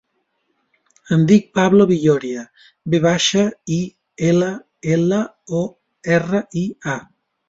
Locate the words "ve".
2.93-3.01